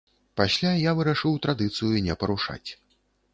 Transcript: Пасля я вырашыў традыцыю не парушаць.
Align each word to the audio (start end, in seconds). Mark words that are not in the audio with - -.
Пасля 0.39 0.71
я 0.89 0.93
вырашыў 0.99 1.35
традыцыю 1.45 1.93
не 2.07 2.17
парушаць. 2.25 2.69